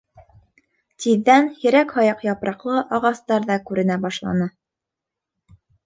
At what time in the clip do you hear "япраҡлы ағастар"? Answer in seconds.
2.29-3.49